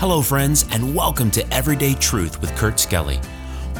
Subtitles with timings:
[0.00, 3.20] Hello, friends, and welcome to Everyday Truth with Kurt Skelly.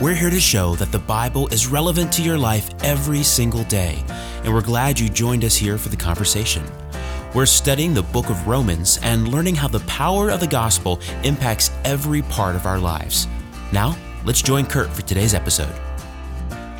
[0.02, 4.04] We're here to show that the Bible is relevant to your life every single day,
[4.44, 6.62] and we're glad you joined us here for the conversation.
[7.34, 11.70] We're studying the book of Romans and learning how the power of the gospel impacts
[11.86, 13.26] every part of our lives.
[13.72, 13.96] Now,
[14.26, 15.72] let's join Kurt for today's episode.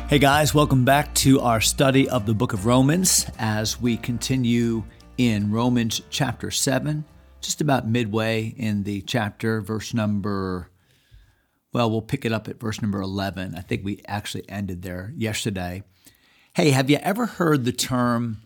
[0.07, 4.83] Hey guys, welcome back to our study of the book of Romans as we continue
[5.17, 7.05] in Romans chapter 7
[7.41, 10.69] just about midway in the chapter, verse number,
[11.73, 13.55] well, we'll pick it up at verse number 11.
[13.55, 15.83] I think we actually ended there yesterday.
[16.53, 18.41] Hey, have you ever heard the term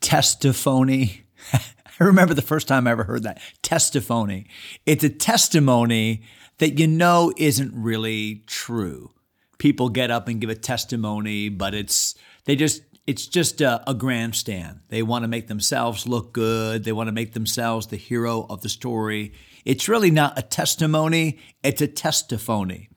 [0.00, 1.22] testimony?
[1.52, 4.46] I remember the first time I ever heard that testimony.
[4.86, 6.22] It's a testimony
[6.58, 9.10] that you know isn't really true.
[9.58, 13.92] People get up and give a testimony, but it's they just it's just a, a
[13.92, 14.78] grandstand.
[14.88, 16.84] They want to make themselves look good.
[16.84, 19.32] They want to make themselves the hero of the story.
[19.64, 22.88] It's really not a testimony, it's a testimony.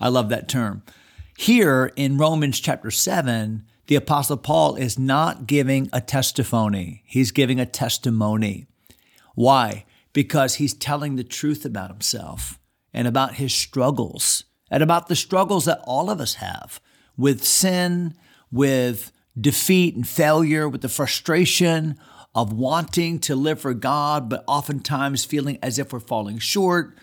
[0.00, 0.84] I love that term.
[1.36, 7.60] Here in Romans chapter 7, the Apostle Paul is not giving a testimony, he's giving
[7.60, 8.68] a testimony.
[9.34, 9.84] Why?
[10.14, 12.58] Because he's telling the truth about himself
[12.94, 16.80] and about his struggles and about the struggles that all of us have
[17.18, 18.14] with sin,
[18.50, 21.98] with defeat and failure, with the frustration
[22.34, 26.96] of wanting to live for God, but oftentimes feeling as if we're falling short.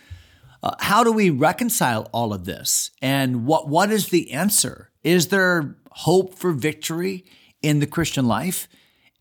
[0.63, 2.91] Uh, how do we reconcile all of this?
[3.01, 4.91] And what, what is the answer?
[5.03, 7.25] Is there hope for victory
[7.61, 8.67] in the Christian life?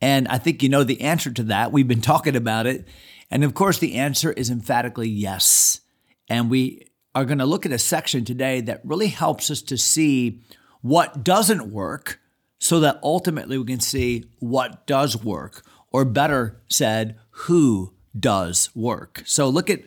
[0.00, 1.72] And I think you know the answer to that.
[1.72, 2.86] We've been talking about it.
[3.30, 5.80] And of course, the answer is emphatically yes.
[6.28, 9.76] And we are going to look at a section today that really helps us to
[9.76, 10.42] see
[10.80, 12.20] what doesn't work
[12.64, 15.62] so that ultimately we can see what does work,
[15.92, 19.22] or better said, who does work.
[19.26, 19.82] So look at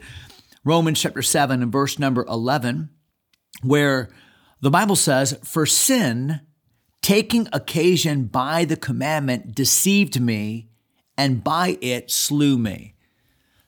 [0.63, 2.89] Romans chapter 7 and verse number 11,
[3.63, 4.09] where
[4.61, 6.41] the Bible says, For sin,
[7.01, 10.69] taking occasion by the commandment, deceived me,
[11.17, 12.93] and by it slew me.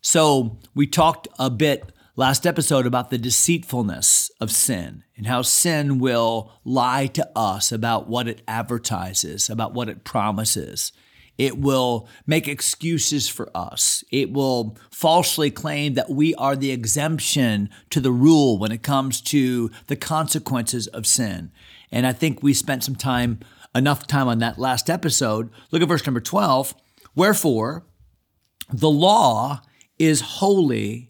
[0.01, 5.99] So we talked a bit last episode about the deceitfulness of sin and how sin
[5.99, 10.91] will lie to us about what it advertises, about what it promises.
[11.37, 14.03] It will make excuses for us.
[14.11, 19.21] It will falsely claim that we are the exemption to the rule when it comes
[19.21, 21.53] to the consequences of sin.
[21.89, 23.39] And I think we spent some time,
[23.73, 25.49] enough time on that last episode.
[25.71, 26.75] Look at verse number 12.
[27.15, 27.85] Wherefore,
[28.73, 29.61] the law
[29.97, 31.08] is holy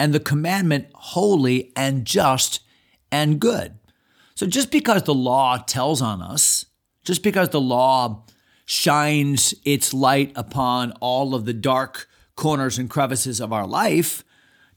[0.00, 2.60] and the commandment holy and just
[3.12, 3.78] and good.
[4.34, 6.64] So just because the law tells on us,
[7.04, 8.24] just because the law
[8.64, 14.24] shines its light upon all of the dark corners and crevices of our life,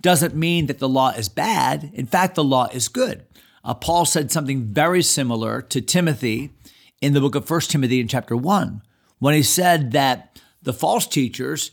[0.02, 1.90] doesn't mean that the law is bad.
[1.94, 3.26] In fact, the law is good.
[3.64, 6.52] Uh, Paul said something very similar to Timothy
[7.02, 8.82] in the book of 1 Timothy in chapter 1
[9.20, 11.72] when he said that the false teachers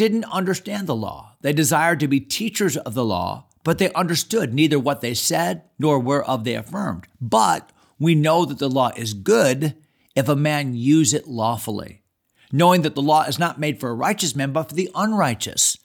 [0.00, 1.36] didn't understand the law.
[1.42, 5.60] They desired to be teachers of the law, but they understood neither what they said
[5.78, 7.06] nor whereof they affirmed.
[7.20, 9.76] But we know that the law is good
[10.16, 12.02] if a man use it lawfully,
[12.50, 15.76] knowing that the law is not made for a righteous man, but for the unrighteous.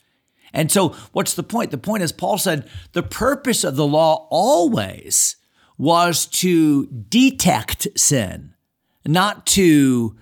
[0.53, 1.71] And so, what's the point?
[1.71, 5.35] The point is, Paul said the purpose of the law always
[5.77, 8.53] was to detect sin,
[9.05, 10.15] not to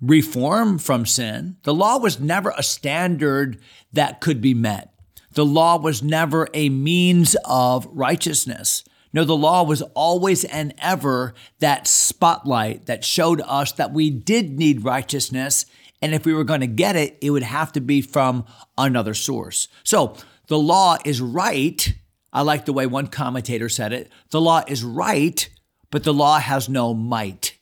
[0.00, 1.56] reform from sin.
[1.62, 3.60] The law was never a standard
[3.92, 4.94] that could be met.
[5.32, 8.84] The law was never a means of righteousness.
[9.12, 14.58] No, the law was always and ever that spotlight that showed us that we did
[14.58, 15.66] need righteousness.
[16.00, 18.44] And if we were going to get it, it would have to be from
[18.78, 19.68] another source.
[19.82, 20.16] So
[20.46, 21.94] the law is right.
[22.32, 24.10] I like the way one commentator said it.
[24.30, 25.48] The law is right,
[25.90, 27.58] but the law has no might.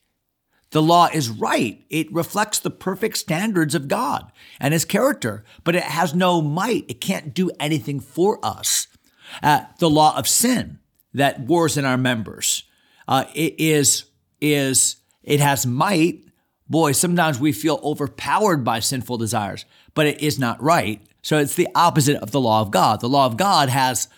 [0.70, 1.82] The law is right.
[1.88, 4.30] It reflects the perfect standards of God
[4.60, 6.84] and his character, but it has no might.
[6.88, 8.86] It can't do anything for us.
[9.42, 10.78] Uh, the law of sin
[11.15, 12.65] that wars in our members
[13.06, 14.04] uh, it is
[14.41, 16.24] is it has might.
[16.68, 19.64] Boy, sometimes we feel overpowered by sinful desires,
[19.94, 21.00] but it is not right.
[21.22, 23.00] So it's the opposite of the law of God.
[23.00, 24.09] The law of God has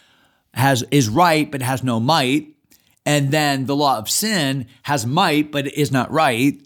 [0.53, 2.49] has is right but has no might
[3.07, 6.61] and then the law of sin has might, but it is not right.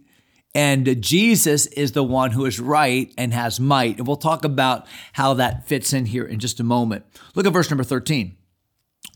[0.54, 3.98] And Jesus is the one who is right and has might.
[3.98, 7.04] And we'll talk about how that fits in here in just a moment.
[7.34, 8.36] Look at verse number 13.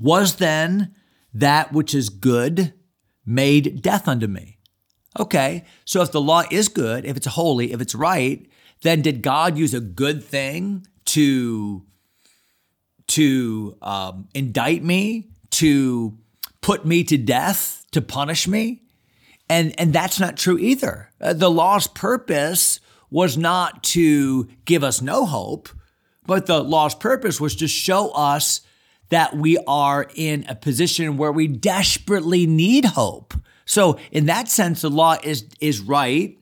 [0.00, 0.94] Was then
[1.32, 2.74] that which is good
[3.24, 4.58] made death unto me?
[5.18, 8.46] Okay, so if the law is good, if it's holy, if it's right,
[8.82, 11.84] then did God use a good thing to
[13.08, 16.18] to um, indict me, to
[16.68, 18.82] put me to death, to punish me.
[19.48, 21.10] And, and that's not true either.
[21.18, 22.78] Uh, the law's purpose
[23.08, 25.70] was not to give us no hope,
[26.26, 28.60] but the law's purpose was to show us
[29.08, 33.32] that we are in a position where we desperately need hope.
[33.64, 36.36] So in that sense, the law is, is right,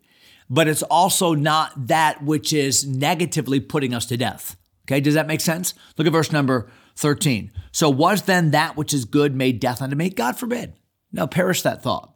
[0.51, 4.57] but it's also not that which is negatively putting us to death.
[4.87, 5.73] Okay, does that make sense?
[5.97, 7.53] Look at verse number 13.
[7.73, 10.11] So was then that which is good made death unto me?
[10.11, 10.75] God forbid.
[11.13, 12.15] Now perish that thought.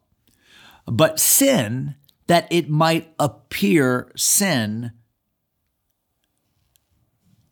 [0.87, 1.95] But sin,
[2.27, 4.93] that it might appear sin,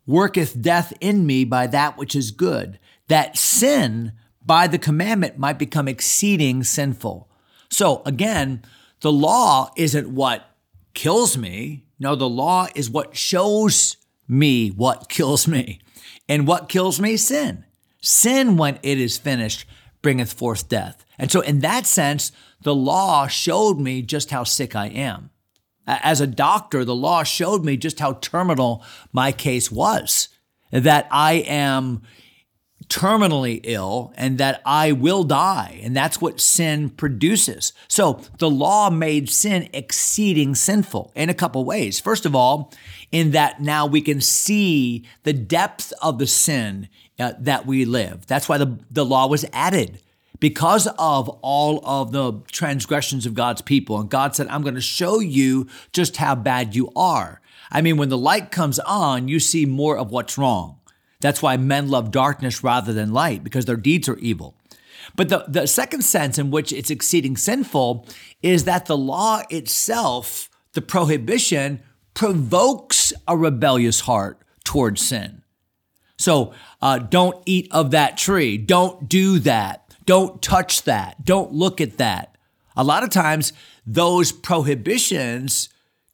[0.07, 2.79] worketh death in me by that which is good,
[3.09, 4.13] that sin
[4.45, 7.31] by the commandment might become exceeding sinful.
[7.71, 8.63] So again,
[9.01, 10.49] the law isn't what
[10.95, 11.85] kills me.
[11.99, 15.81] No, the law is what shows me what kills me.
[16.29, 17.17] And what kills me?
[17.17, 17.65] Sin.
[18.01, 19.67] Sin, when it is finished,
[20.03, 21.05] bringeth forth death.
[21.19, 22.31] And so, in that sense,
[22.63, 25.31] the law showed me just how sick I am.
[25.87, 30.29] As a doctor, the law showed me just how terminal my case was,
[30.71, 32.03] that I am
[32.89, 35.81] terminally ill and that I will die.
[35.83, 37.73] And that's what sin produces.
[37.87, 42.01] So the law made sin exceeding sinful in a couple ways.
[42.01, 42.73] First of all,
[43.13, 46.89] in that now we can see the depth of the sin
[47.19, 48.27] uh, that we live.
[48.27, 50.01] That's why the, the law was added
[50.41, 54.01] because of all of the transgressions of God's people.
[54.01, 57.41] And God said, I'm going to show you just how bad you are.
[57.71, 60.78] I mean, when the light comes on, you see more of what's wrong.
[61.21, 64.55] That's why men love darkness rather than light, because their deeds are evil.
[65.17, 68.07] But the, the second sense in which it's exceeding sinful
[68.43, 71.83] is that the law itself, the prohibition,
[72.15, 75.43] provokes a rebellious heart towards sin.
[76.19, 78.59] So uh, don't eat of that tree.
[78.59, 79.95] Don't do that.
[80.05, 81.25] Don't touch that.
[81.25, 82.37] Don't look at that.
[82.77, 83.53] A lot of times,
[83.87, 85.69] those prohibitions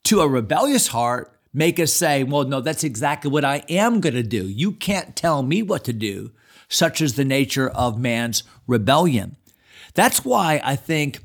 [0.04, 4.14] to a rebellious heart make us say, well, no, that's exactly what I am going
[4.14, 4.46] to do.
[4.46, 6.32] You can't tell me what to do.
[6.68, 9.36] Such is the nature of man's rebellion.
[9.94, 11.20] That's why I think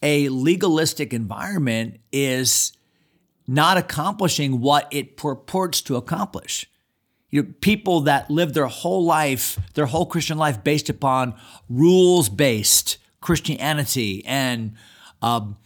[0.00, 2.72] a legalistic environment is
[3.46, 6.66] not accomplishing what it purports to accomplish.
[7.30, 11.34] You know, people that live their whole life, their whole Christian life, based upon
[11.68, 14.74] rules based Christianity and
[15.22, 15.56] um,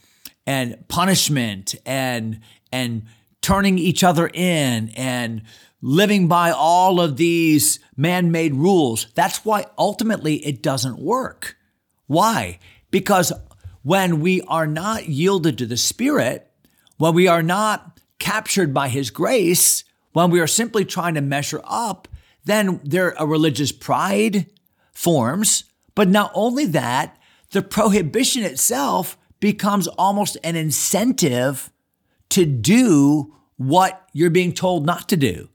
[0.47, 2.41] and punishment and
[2.71, 3.03] and
[3.47, 5.41] turning each other in and
[5.81, 9.07] living by all of these man made rules.
[9.15, 11.57] That's why ultimately it doesn't work.
[12.09, 12.59] Why?
[12.91, 13.33] Because
[13.85, 16.51] when we are not yielded to the Spirit,
[16.97, 21.61] when we are not captured by His grace, when we are simply trying to measure
[21.63, 22.09] up,
[22.47, 24.47] then there a religious pride
[24.91, 25.63] forms.
[25.95, 27.17] But not only that,
[27.53, 31.71] the prohibition itself becomes almost an incentive
[32.31, 35.49] to do what you're being told not to do.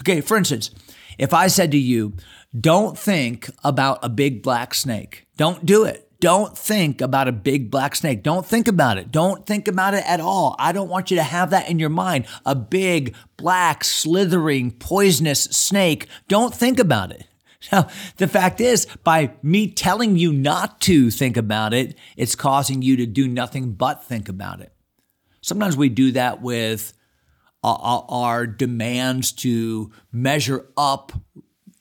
[0.00, 0.70] Okay, for instance,
[1.18, 2.14] if I said to you,
[2.58, 6.08] don't think about a big black snake, don't do it.
[6.20, 8.24] Don't think about a big black snake.
[8.24, 9.12] Don't think about it.
[9.12, 10.56] Don't think about it at all.
[10.58, 12.26] I don't want you to have that in your mind.
[12.44, 16.08] A big, black, slithering, poisonous snake.
[16.26, 17.24] Don't think about it.
[17.72, 17.88] Now,
[18.18, 22.96] the fact is, by me telling you not to think about it, it's causing you
[22.96, 24.72] to do nothing but think about it.
[25.48, 26.92] Sometimes we do that with
[27.64, 31.12] uh, uh, our demands to measure up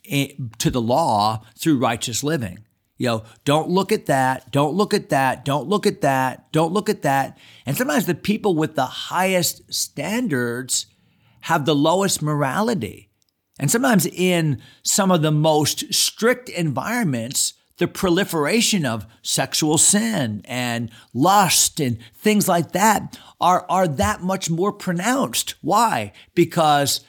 [0.10, 2.66] eh, to the law through righteous living.
[2.98, 6.74] You know, don't look at that, don't look at that, don't look at that, don't
[6.74, 7.38] look at that.
[7.66, 10.88] And sometimes the people with the highest standards
[11.42, 13.10] have the lowest morality.
[13.60, 20.90] And sometimes in some of the most strict environments, the proliferation of sexual sin and
[21.14, 25.56] lust and things like that are, are that much more pronounced.
[25.62, 26.12] Why?
[26.34, 27.02] Because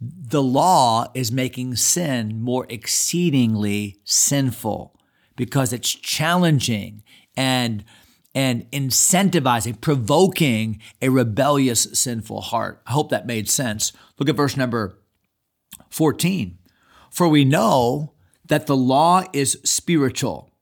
[0.00, 4.98] the law is making sin more exceedingly sinful
[5.36, 7.02] because it's challenging
[7.36, 7.84] and
[8.34, 12.82] and incentivizing, provoking a rebellious, sinful heart.
[12.86, 13.94] I hope that made sense.
[14.18, 14.98] Look at verse number
[15.88, 16.58] 14.
[17.10, 18.12] For we know
[18.48, 20.52] that the law is spiritual.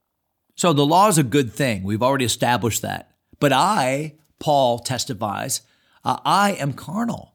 [0.57, 1.83] So the law is a good thing.
[1.83, 3.11] We've already established that.
[3.41, 5.62] But I, Paul testifies,
[6.05, 7.35] uh, I am carnal,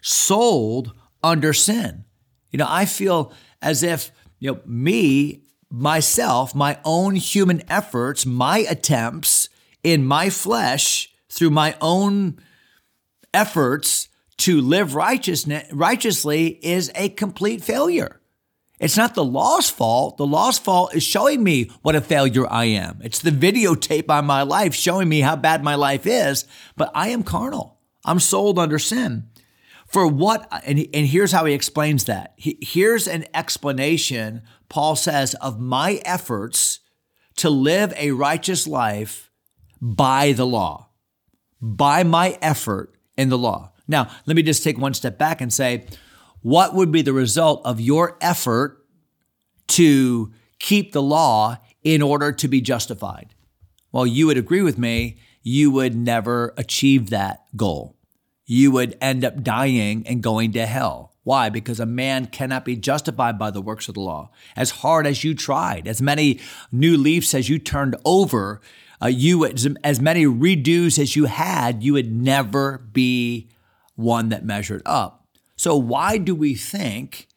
[0.00, 2.04] sold under sin.
[2.50, 8.58] You know, I feel as if, you know, me, myself, my own human efforts, my
[8.58, 9.48] attempts
[9.82, 12.38] in my flesh through my own
[13.32, 18.20] efforts to live righteousness, righteously is a complete failure.
[18.84, 20.18] It's not the law's fault.
[20.18, 23.00] The law's fault is showing me what a failure I am.
[23.02, 26.44] It's the videotape on my life showing me how bad my life is,
[26.76, 27.80] but I am carnal.
[28.04, 29.30] I'm sold under sin.
[29.86, 32.34] For what, and, and here's how he explains that.
[32.36, 36.80] He, here's an explanation, Paul says, of my efforts
[37.36, 39.30] to live a righteous life
[39.80, 40.90] by the law,
[41.58, 43.72] by my effort in the law.
[43.88, 45.86] Now, let me just take one step back and say,
[46.44, 48.84] what would be the result of your effort
[49.66, 53.34] to keep the law in order to be justified?
[53.92, 57.96] Well, you would agree with me, you would never achieve that goal.
[58.44, 61.14] You would end up dying and going to hell.
[61.22, 61.48] Why?
[61.48, 64.30] Because a man cannot be justified by the works of the law.
[64.54, 68.60] As hard as you tried, as many new leaves as you turned over,
[69.00, 73.48] uh, you as, as many redos as you had, you would never be
[73.94, 75.23] one that measured up.
[75.56, 77.28] So, why do we think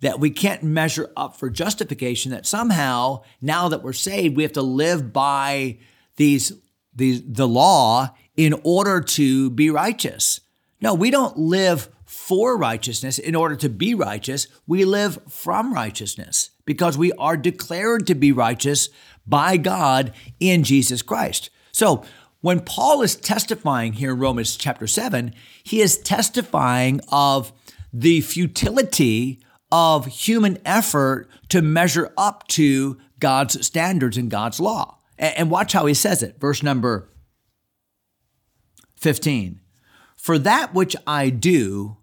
[0.00, 4.52] that we can't measure up for justification, that somehow, now that we're saved, we have
[4.52, 5.78] to live by
[6.16, 6.52] these,
[6.94, 10.40] these the law in order to be righteous?
[10.80, 14.48] No, we don't live for righteousness in order to be righteous.
[14.66, 18.88] We live from righteousness because we are declared to be righteous
[19.26, 21.50] by God in Jesus Christ.
[21.70, 22.04] So,
[22.42, 25.32] when Paul is testifying here in Romans chapter 7,
[25.62, 27.52] he is testifying of
[27.92, 34.98] the futility of human effort to measure up to God's standards and God's law.
[35.18, 36.40] And watch how he says it.
[36.40, 37.08] Verse number
[38.96, 39.60] 15.
[40.16, 41.96] For that which I do,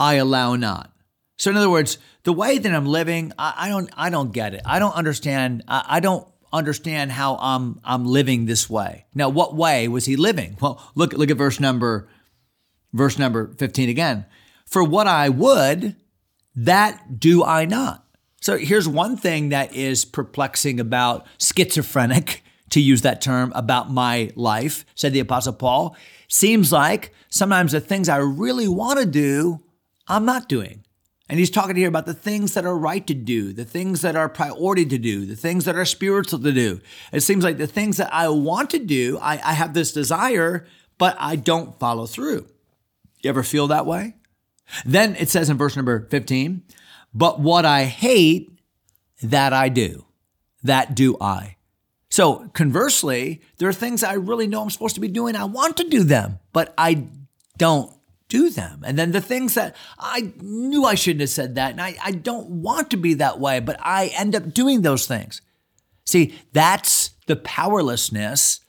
[0.00, 0.92] I allow not.
[1.38, 4.62] So in other words, the way that I'm living, I, don't I don't get it.
[4.64, 5.62] I don't understand.
[5.68, 9.06] I don't understand how I'm I'm living this way.
[9.14, 10.56] Now, what way was he living?
[10.60, 12.08] Well, look look at verse number
[12.92, 14.26] verse number 15 again.
[14.64, 15.96] For what I would,
[16.54, 18.04] that do I not.
[18.40, 24.30] So here's one thing that is perplexing about schizophrenic, to use that term, about my
[24.34, 25.96] life, said the Apostle Paul.
[26.28, 29.62] Seems like sometimes the things I really want to do,
[30.08, 30.84] I'm not doing.
[31.28, 34.14] And he's talking here about the things that are right to do, the things that
[34.14, 36.80] are priority to do, the things that are spiritual to do.
[37.12, 40.66] It seems like the things that I want to do, I, I have this desire,
[40.98, 42.46] but I don't follow through.
[43.22, 44.14] You ever feel that way?
[44.84, 46.62] Then it says in verse number 15,
[47.12, 48.52] but what I hate,
[49.22, 50.04] that I do.
[50.62, 51.56] That do I.
[52.08, 55.34] So conversely, there are things I really know I'm supposed to be doing.
[55.34, 57.06] I want to do them, but I
[57.58, 57.95] don't
[58.28, 58.82] do them.
[58.84, 62.12] And then the things that I knew I shouldn't have said that, and I, I
[62.12, 65.42] don't want to be that way, but I end up doing those things.
[66.04, 68.60] See, that's the powerlessness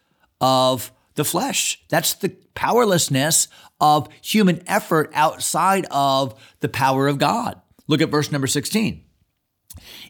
[0.42, 1.82] of the flesh.
[1.90, 3.48] That's the powerlessness
[3.80, 7.62] of human effort outside of the power of God.
[7.88, 9.04] Look at verse number 16.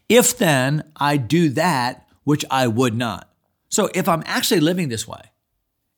[0.09, 3.29] If then I do that which I would not.
[3.69, 5.21] So if I'm actually living this way,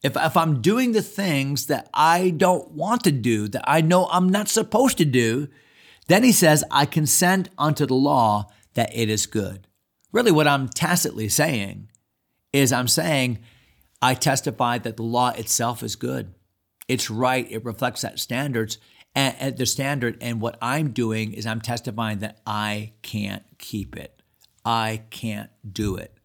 [0.02, 4.08] if, if I'm doing the things that I don't want to do, that I know
[4.12, 5.50] I'm not supposed to do,
[6.08, 9.68] then he says, I consent unto the law that it is good.
[10.12, 11.90] Really, what I'm tacitly saying
[12.52, 13.40] is I'm saying,
[14.02, 16.34] I testify that the law itself is good.
[16.88, 17.46] It's right.
[17.52, 18.80] It reflects that standards
[19.14, 20.18] and, and the standard.
[20.22, 24.22] And what I'm doing is I'm testifying that I can't keep it.
[24.66, 26.18] I can't do it.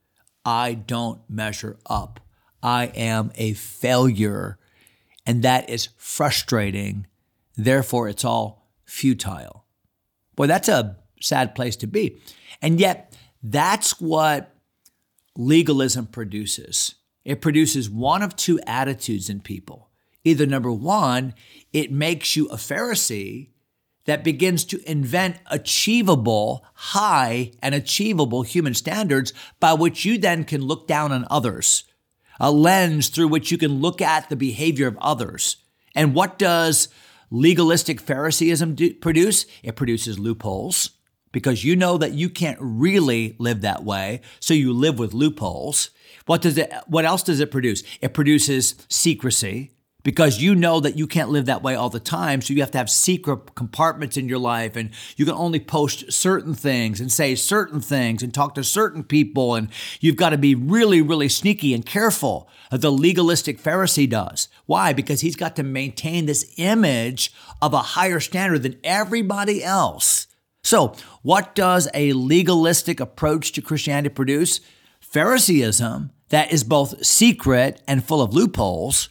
[0.44, 2.20] I don't measure up.
[2.64, 4.59] I am a failure.
[5.26, 7.06] And that is frustrating.
[7.56, 9.66] Therefore, it's all futile.
[10.35, 12.16] Boy, that's a sad place to be.
[12.61, 14.56] And yet, that's what
[15.37, 16.94] legalism produces.
[17.25, 19.90] It produces one of two attitudes in people.
[20.25, 21.35] Either number one,
[21.73, 23.50] it makes you a Pharisee
[24.06, 30.62] that begins to invent achievable, high and achievable human standards by which you then can
[30.62, 31.85] look down on others,
[32.40, 35.56] a lens through which you can look at the behavior of others.
[35.94, 36.88] And what does
[37.30, 39.46] legalistic Phariseeism do, produce?
[39.62, 40.90] It produces loopholes
[41.32, 45.90] because you know that you can't really live that way, so you live with loopholes.
[46.26, 47.82] What does it what else does it produce?
[48.00, 49.73] It produces secrecy
[50.04, 52.40] because you know that you can't live that way all the time.
[52.40, 56.12] So you have to have secret compartments in your life and you can only post
[56.12, 59.56] certain things and say certain things and talk to certain people.
[59.56, 59.68] And
[60.00, 62.49] you've got to be really, really sneaky and careful.
[62.70, 64.49] The legalistic Pharisee does.
[64.66, 64.92] Why?
[64.92, 70.26] Because he's got to maintain this image of a higher standard than everybody else.
[70.62, 74.61] So, what does a legalistic approach to Christianity produce?
[75.00, 79.11] Phariseeism that is both secret and full of loopholes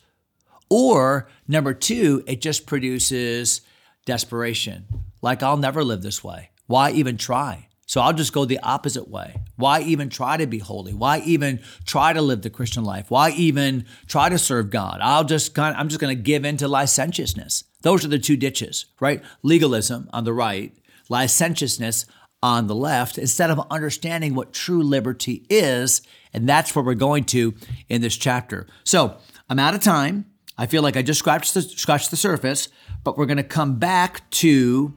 [0.74, 3.62] or number two, it just produces
[4.06, 4.86] desperation.
[5.22, 6.50] Like, I'll never live this way.
[6.65, 7.68] Why even try?
[7.86, 9.36] So I'll just go the opposite way.
[9.56, 10.96] Why even try to be holy?
[10.96, 13.12] Why even try to live the Christian life?
[13.12, 14.98] Why even try to serve God?
[15.00, 17.65] I'll just kind of, I'm just going to give in to licentiousness.
[17.84, 19.22] Those are the two ditches, right?
[19.44, 20.75] Legalism on the right,
[21.08, 22.08] licentiousness
[22.42, 26.01] on the left, instead of understanding what true liberty is.
[26.34, 27.53] And that's where we're going to
[27.89, 28.65] in this chapter.
[28.84, 29.18] So
[29.50, 30.25] I'm out of time.
[30.58, 32.70] I feel like I just scratched the, scratched the surface,
[33.04, 34.94] but we're going to come back to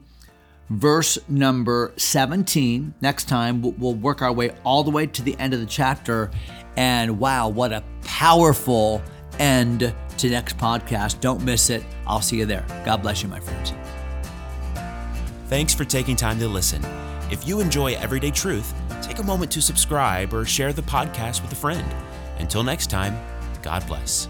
[0.69, 3.61] verse number 17 next time.
[3.61, 6.31] We'll work our way all the way to the end of the chapter.
[6.75, 9.01] And wow, what a powerful
[9.39, 11.21] end to next podcast.
[11.21, 11.83] Don't miss it.
[12.05, 12.65] I'll see you there.
[12.85, 13.73] God bless you, my friends.
[15.47, 16.83] Thanks for taking time to listen.
[17.31, 21.51] If you enjoy Everyday Truth, take a moment to subscribe or share the podcast with
[21.51, 21.85] a friend.
[22.39, 23.17] Until next time,
[23.61, 24.27] God bless.